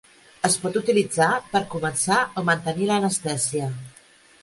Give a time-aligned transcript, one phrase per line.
[0.47, 3.73] Es pot utilitzar per a començar o mantenir l'anestèsia.